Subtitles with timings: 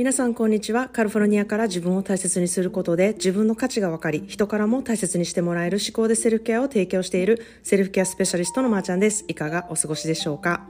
[0.00, 0.88] 皆さんこんにちは。
[0.88, 9.26] カリフォルニアから自分を大切にすることで自分の価値が分かり人からも大切にしてもらえる思考でセルフケアを提供しているセルフケアスペシャリストのまーちゃんです。
[9.28, 10.66] いかがお過ごしでしょうか？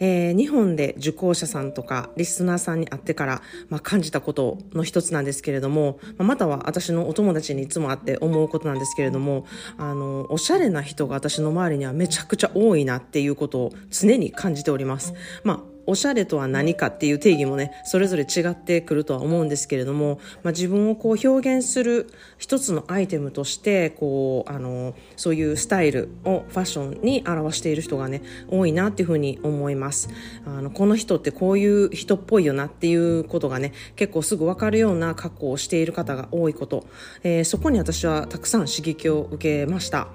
[0.00, 9.46] えー、日本で受講者さんとかリスナーさんに会ってから、まあ、感じたことの一つなんですけれども、または私のお友達にいつも会って思うことなんですけれども、
[9.78, 15.14] あの、おしゃれな人が私の周りにはめちゃくちゃ多いなっていうことを常に感じております。
[15.42, 30.08] まあおしゃれとは何かっていう定義もね、それぞれ違ってくるとは思うんですけれども、まあ、自分をこう表現する一つのアイテムとして、こう、あの、そういうスタイルをファッションに表している人がね、多いなっていうふうに思います。
[30.44, 36.86] あの、この人ってこういう人っぽいよなっていうことがね、結構すぐわかるような格好をしている方が多いこと、
[37.22, 40.08] えー、そこに私はたくさん刺激を受けました。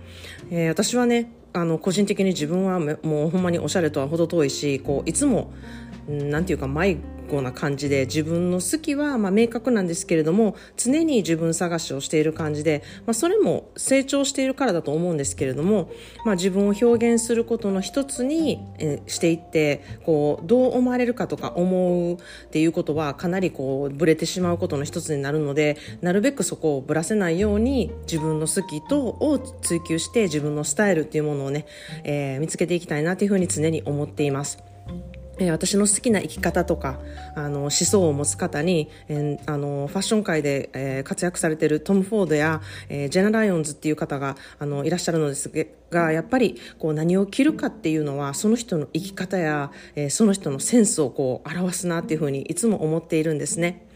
[0.49, 5.51] えー、私はね、あの個人的に自分はもうほんまにおしゃれとは程遠いしこういつも
[6.11, 6.97] なんていうか迷
[7.31, 15.89] 子な感じで自分の好きはま明確なんですけれども常に自分探しをしている感じで、まあ、それも成長しているからだと思うんですけれども、
[16.25, 22.17] まあ、自分を表現することの一つに、えしていってこうどう思われるかとか思うっ
[22.51, 31.65] ていうことはかなりこうブレてしまうことの一つになるのでなるべくそこをぶらせないように自分の好きとを追求して自分のスタイルっていうものをね、
[32.03, 34.59] えー、見つけていきたいなというふうに常に思っています。
[35.49, 36.99] 私の好きな生き方とか
[37.35, 45.49] あの思想を持つ方に、えー、あのファッション界で、えー、活躍されているトム・フォードや、えー、ジェナ・ライオンズっていう方があのいらっしゃるのです
[45.89, 53.87] がやっぱりこう何を着るかっていうのはその人の生き方や、え、その人のセンスをこう表すなっていうふうにいつも思っているんですね。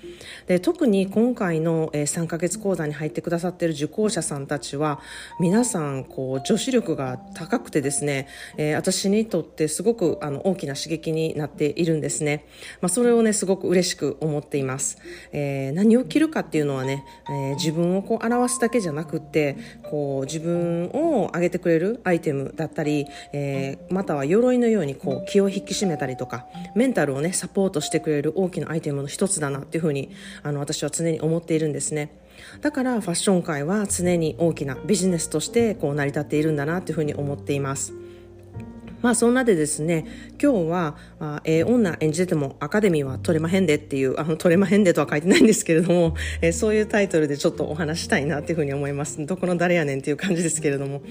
[0.47, 4.99] で特に今回の、えー、3ヶ月講座に入ってくださっている受講者さんたちは
[5.39, 12.45] 皆さんこう女子力が高くてですね、えー、私にとってすごくあの大きな刺激になっているんですね、
[12.81, 14.97] まあ、それをねすごく嬉しく思っています、
[15.31, 19.57] えー、何を着るかっていうのはね、えー、自分をこう表すだけじゃなくって
[19.89, 30.09] こう自分を上げてくれるアイテムだったり、えー、または鎧のようにこう気を引き締めたりとかメンタルをねサポートしてくれる大きなアイテムの一つだなっていうふうに
[30.43, 32.11] あの私は常に思っているんですね。
[32.61, 37.93] だからファッション界は常に大きなビジネスとしてこう成り立っているんだなというふうに思っています。
[39.05, 40.07] まあそんなでですね、
[40.41, 49.23] 今日は、あええー、女演じててもアカデミーは取れまへんでっていう、あの、取れまへんでとは書いてないんですけれども、 えー、そういうタイトルでちょっとお話したいなっていうふうに思います。
[49.23, 51.03] どこの誰やねんっていう感じですけれども、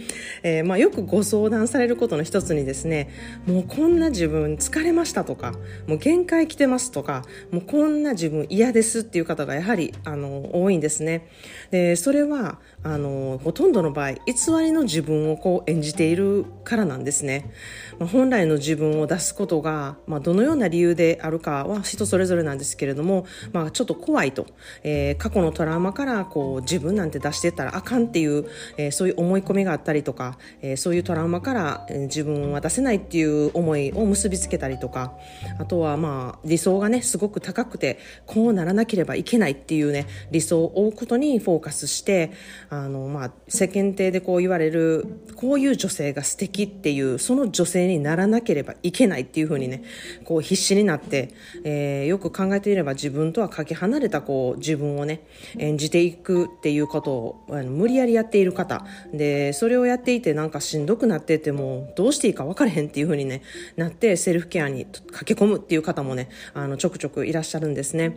[0.42, 3.10] えー、まあよくご相談されることの一つにですね、
[3.46, 5.52] もうこんな自分疲れましたとか、
[5.86, 11.28] もう限界来てますとか、もうこんな自分嫌ですっていう方がやはり、あの、多いんですね。
[11.70, 14.18] で、それは、あの、ほとんどの場合、偽
[14.60, 17.52] りの自分をこう演じているからなんですね。
[17.98, 24.46] まあ、本来の自分を出すことが、まあ、どのような理由であるかは人それぞれなんですけれども、まあ、ちょっと怖いと、
[24.82, 28.46] えー、過去のトラウマからこう自分なんて出してたらあかんっていう、
[28.76, 35.14] えー、そういう思い込みがあったりとか、えー、そういうトラウマから、自分は出せないっていう思いを結びつけたりとか
[35.58, 42.32] あとはまあ理想がねすごく高くてこうならなければいけないっていうね理想を追うことにフォーカスして
[42.70, 45.06] あの、まあ、世間体でこう言われる
[45.36, 49.82] こういう女性が素敵っていうその女性にならなければいけないっていうふうにね
[50.24, 51.30] こう必死になって、
[51.64, 55.26] えー、よく考えていれば自分とはかけ離れたこう自分をね
[55.58, 63.42] 演じていくっていうことをあの無理やりやっている方でそれをやっていてなんかしんどくなっててもどうしていいか分からへんっていうふうに、ね、
[63.76, 68.16] なってセルフケアに駆け込むっていう方もねあのちょくちょくいらっしゃるんですね。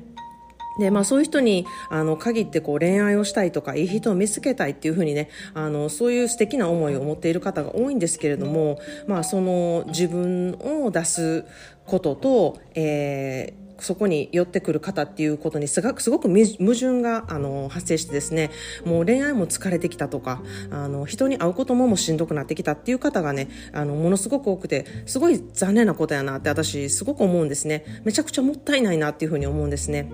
[0.79, 11.45] で、まあそういう人に、あの、限ってこう恋愛をしたいとか、いい人を見つけたいっていうふうにね、あの、そういう素敵な思いを持っている方が多いんですけれども、まあその自分を出す
[11.85, 18.51] ことと、えー、そこに寄ってくる方っていうことにすごく矛盾があの発生してですね
[18.85, 27.85] もう恋愛も疲れてきたとかあの人に会うことももしんどくなってきたっていう方がねあのものすごく多くてすごい残念なことやなって私すごく思うんですね。
[28.03, 30.11] めちゃくちゃもったいないなっていうふうに思うんですね。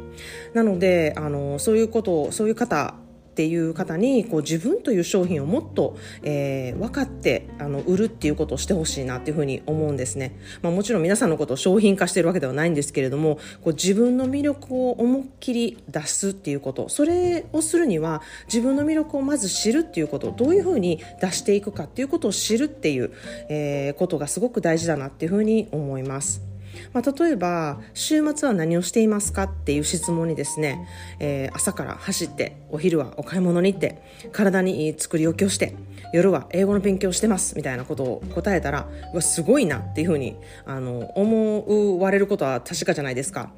[0.53, 2.95] なのであのそういうことをそういう方
[3.33, 16.89] っていう方にこう自分という商品をもっと、えー、分かってあの売るっていうことをしてほしいなっていうふうに思うんですね、まあ、もちろん皆さんのことを商品化してるわけではないんですけれどもこう自分の魅力を思いっきり出すっていうこと。
[16.89, 20.31] それをするには自分の魅力をまず知るっていうこと。
[20.31, 23.11] どういうふうに出していくかっていうことを知るっていう、
[23.49, 26.52] えー、ことがすごく大事だなっていうふうに思います。
[26.91, 30.87] まあ、例えば週末は何をしていますかっていう質問にですね、
[31.19, 34.01] えー、朝から走ってお昼はお買い物に行って
[34.31, 35.75] 体にいい作り置きをして
[36.13, 40.35] 夜は英語の勉強してますみたいなことを答えたらうわすごいなっていうふうに
[40.65, 43.51] あの思われることは確かじゃないですか。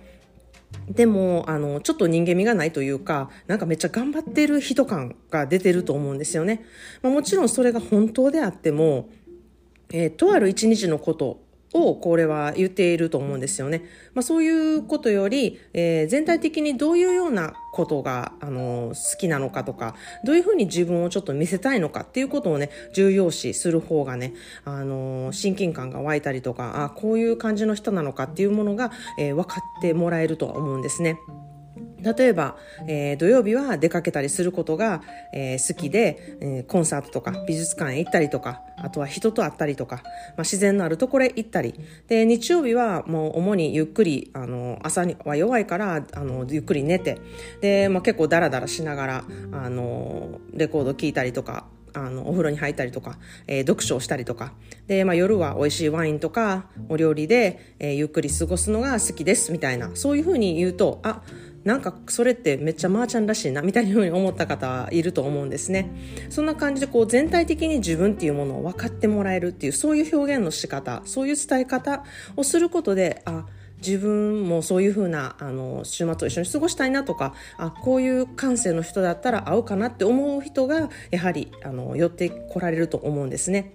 [0.90, 6.64] でも、あの、ちょっと人間味がないというか、なんかめっちゃ頑張ってる人感が出てると思うんですよね。
[7.02, 9.10] まあ、もちろんそれが本当であっても、
[9.92, 11.40] えー、とある一日のこと
[11.76, 13.84] をこれは言っていると思うんですよね。
[14.14, 24.34] まあ、そういうことより、えー、全体的にどういうようなことが、あの好きなのかとか、どういうふうに自分をちょっと見せたいのかっていうことをね、重要視する方がね、
[24.64, 31.20] あの親近感が湧いたりとか、あこういう感じの人なのかっていうものが、えー、分かってもらえるとは思うんですね。
[32.02, 32.58] 例えば、
[32.88, 35.02] えー、土曜日は出かけたりすることが、
[35.34, 41.80] えー、好きで、えー、コンサートとか美術館へ行ったりとか、あとは人と会ったりとか、まあ、自然のあるところへ行ったり。
[42.08, 47.20] で、日曜日はもう主にゆっくり、あの、朝には弱いから、あの、ゆっくり寝て、
[47.62, 51.66] で、まあ、結構ダラダラしながら、あの、レコード聴いたりとか、
[51.96, 54.54] あの、お風呂に入ったりとか、えー、読書をしたりとか。
[54.88, 59.92] で、まあ夜は美味しいワインとか、お料理で、えー、ゆっくり過ごすのが好きです、みたいな。
[59.94, 61.24] そういうふうに言うと、あ、
[61.66, 65.90] なんかそれってめっちゃまーちゃんらしいなみたいなふうに思った方いると思うんですね
[66.30, 72.04] そんな感じでこう全体的に自分っていうものを分かってもらえるっていうそういう表現の仕方そういう伝え方
[72.38, 73.46] をすることであ
[73.86, 83.74] 自分もそういうふうなあの週末を一緒に過ごしたいなとかあこういう感性の人だったら合うかなって思う人がやはりあの寄ってこられると思うんですね。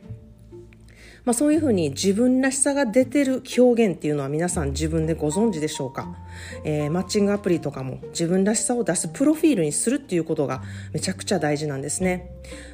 [1.25, 6.17] まあ、そういうふうに自分らしさが出てる表現っていうのは皆さん自分でご存知でしょうか、
[6.65, 10.63] えー、マッチングアプリとかも自分らしさを出すプロフィールにするっていうことが
[10.93, 12.31] めちゃくちゃ大事なんですね、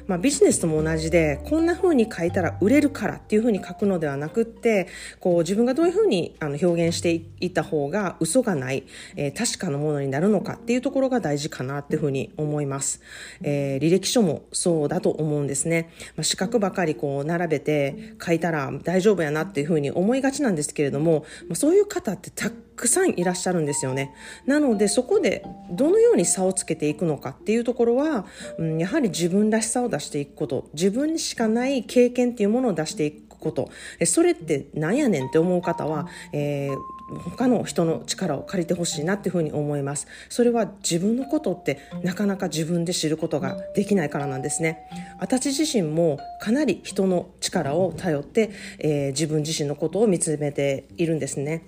[0.07, 4.87] まあ、ビジネスとも同じでこんな風に書いたら売れるからっていう風に書くのではなくって
[5.19, 8.83] こう自分がどういう風にあの表現していった方が嘘がない、
[9.15, 13.01] えー、確かなものになるのかっていうところが大事かなっていう風に思います、
[13.41, 24.13] えー、履歴書もそうだと思うんですね、まあ、資格ばかりこう並べて書いいたら大丈夫やなっていうふうに思いがちなんですけれども、まあ、そういう方ってたくさんいらっしゃるんですよね。
[24.45, 28.25] なのでそこでどのように差をつけていくのかっていうところは、
[28.57, 33.69] うん、やはり自分らしさを出していくこと、自分にしかない経験っていうものを出していくこと、
[34.05, 36.96] それってなんやねんって思う方は、えー
[37.35, 40.07] 他の人の力を借りてほしいなっていうふうに思います。
[40.29, 44.79] それは自分のことってなかなか自分で知ることができないからなんですね。
[45.19, 51.63] 私自身もかなり人の力を頼って、えー、自分自身のことを見つめているんですね。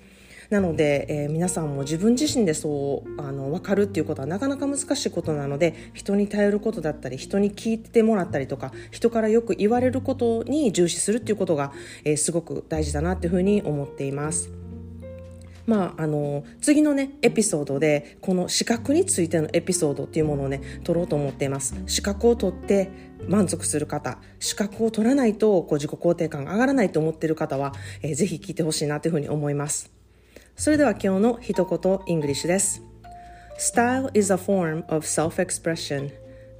[0.49, 11.71] なので、えー、皆さんも自分自身でそうあの分かるっていうことはなかなか難しいことなので人に頼ることだったり人に聞いてもらったりとか人からよく言われることに重視するっていうことが、
[12.03, 14.68] えー、すごく大事だなっていうふうに思っています。
[15.69, 22.89] まあ、あの次のねエピソードでこの資格についてのエピソードっていうものをね取ろうと思っています資格を取って
[23.27, 29.91] 満足する方資格を取らないとこう自己肯定感が上がらないと思っている方は、えー、ぜひ聞いてほしいなというふうに思います
[30.55, 32.81] それでは今日の一言イングリッシュです
[33.59, 36.11] Style is a form of self-expression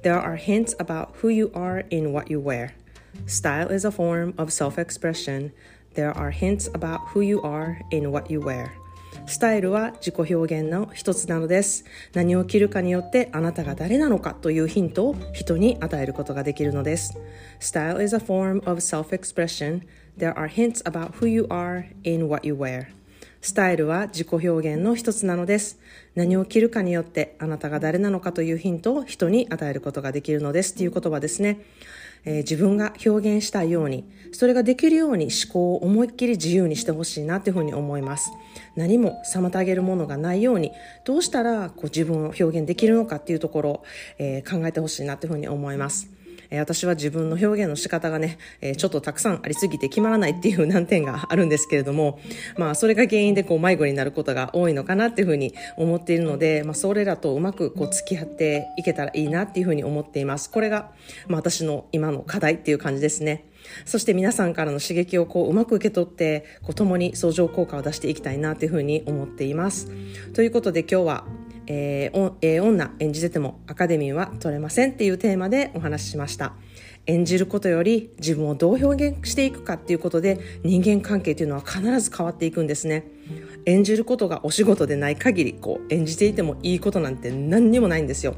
[0.02, 2.76] There are hints about who you are in what you wear
[3.26, 5.50] Style is a form of self-expression
[5.94, 8.70] There are hints about who you are in what you wear
[9.26, 11.84] スタイルは自己表現の一つなのです。
[12.14, 17.18] 何を着るかによってあなたが誰なのかというヒントを人に与えることができるのです。
[17.60, 19.82] Style is a form of self-expression.
[20.18, 22.88] There are hints about who you are in what you wear.
[23.40, 25.78] スタイルは自己表現の一つなのです。
[26.14, 31.60] 何を着るかによってあなたが誰なのかというヒントを人に与えることができるのですという言葉ですね。
[32.26, 38.30] えー、自分が表現したいように、それができるように思考を思いっきり自由にしてほしいなというふうに思います。
[38.76, 40.72] 何も妨げるものがないように、
[41.04, 43.84] どうしたらこう自分を表現できるのかっていうところを、
[44.18, 46.20] えー、考えてほしいなというふうに思います。
[46.58, 48.38] 私は自分の表現の仕方がね、
[48.76, 52.18] ちょっとたくさんありすぎて決まらないっていう難点があるんですけれども、
[52.56, 60.50] まあ、それが原因でこう迷子になることが多いのかなっていうふうに思っているので、まあ、それらとうまくこう付き合っていけたらいいなっていうふうに思っています。
[60.50, 60.90] これが、
[61.28, 63.44] まあ、私の今の課題っていう感じですね。
[63.84, 69.90] そして皆さんからの刺激をこううまく受け取って、こう共に相乗効果を出していきたいなというふうに思っています。
[70.34, 71.24] ということで今日は、
[71.66, 76.54] えー、えー、女演じててもアカデミーは取れませんっていうテーマでお話ししました。
[77.06, 83.06] 演じることより自分をどう表現していくかっていうことで人間関係というのは必ず変わっていくんですね。
[83.66, 88.34] 演じることがお仕事でない限り、こう演じていてもいいことなんて何にもないんですよ。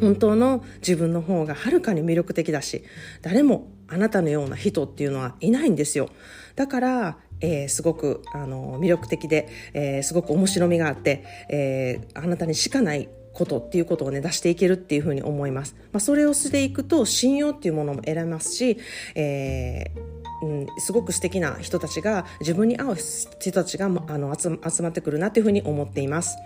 [0.00, 2.84] 本当の自分の方がはるかに魅力的だし、
[3.22, 6.10] 誰もあなたのような人っていうのはいないんですよ。
[6.56, 15.74] だから、えー、すごくあの魅力的で、えー、すごく面白みがあって、えー、あなたにしかないことっていうことをね出していけるっていうふうに思います。
[15.92, 18.78] まあ、それをしていくと信用っていうものも得られますし、
[19.14, 26.36] えーうん、すごく素敵な人たちが自分に合う人たちがあの集まってくるなっていうふうに思っています、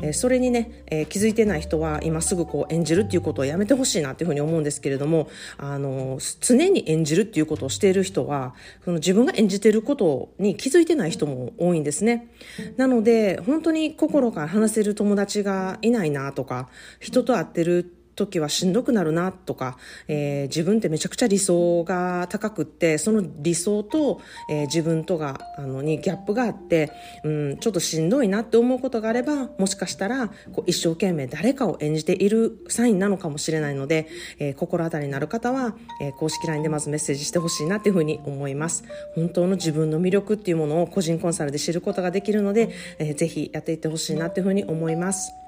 [0.00, 12.28] えー、それにね、えー、気づいてない人は今すぐこう演じるっていうことをやめてほしいなっていうふうに思うんですけれどもあの常に演じるっていうことをしている人はその自分が演じてることに気づいてない人も多いんですね
[12.76, 16.68] なので本当に心から話せる友達がいないなとか
[17.00, 26.92] 人と会ってる時はしんどくなるなとか、えー、自分ってめちゃくちゃ理想が高くってその理想と、えー、自分とがあのにギャップがあって、
[27.24, 38.84] うん、ちょっとしんどいなって思うことがあればもしかしたらこう一生懸命誰かを演じているサインなのかもしれないので、えー、心当たりになる方は、えー、公式 LINE でまずメッセージしてほしいなっていうふうに思います。
[39.14, 45.41] 本当の自分の魅力っていうものを個人コンサルで知ることができるので、えー、ぜひやっていってほしいなっていうふうに思います。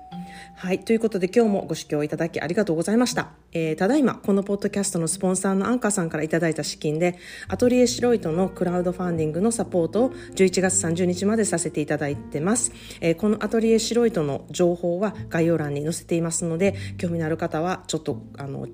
[0.56, 0.78] はい。
[0.78, 3.28] ということで今日もご視聴いただきありがとうございました。
[3.52, 7.18] えー、ただいま、このポッドキャストのスポンサーのアンカーさんからいただいた資金で、
[7.48, 12.72] アトリエシロイトのクラウドファンディングのサポートを11月30日までさせていただいてます。
[13.00, 18.66] えー、このアトリエシロイトの情報は概要欄に載せていますので、興味のある方はちょっと、あの、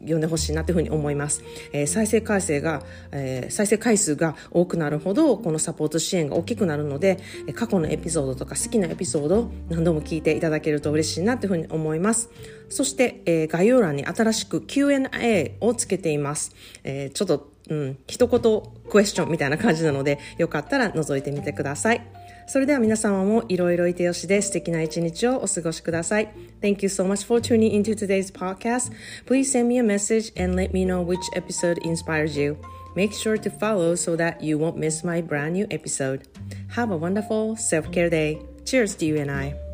[0.00, 1.42] 読んでほしいなというふうに思います。
[1.72, 7.18] えー、再生回数が、えー、再生回数が多くなるほど、このサポート支援が大きくなるので、
[7.54, 12.30] 過去のエピソードとか好きなエピソードを何度も聞いていただけると嬉しいなというふうに思います。
[12.68, 16.54] そして、えー、概要欄に新しく Q&A をつけています。
[16.84, 22.02] えー、ちょっと、うん、一言クエスチョンみたいな感じなので、よかったら覗いてみてください。
[22.48, 26.32] それでは皆様もいろいろいてよしで素敵な一日をお過ごしください。
[26.62, 28.90] Thank you so much for tuning into today's podcast.
[29.26, 32.56] Please send me a message and let me know which episode inspires you.
[32.96, 36.26] Make sure to follow so that you won't miss my brand new episode.
[36.70, 38.40] Have a wonderful self-care day.
[38.64, 39.67] Cheers to you and I.